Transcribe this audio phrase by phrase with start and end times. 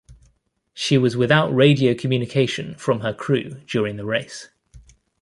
[0.73, 4.49] She was without radio communication from her crew during the race.